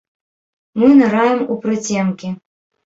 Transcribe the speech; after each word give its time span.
Мы 0.83 0.89
ныраем 1.01 1.39
у 1.53 1.61
прыцемкі. 1.67 2.35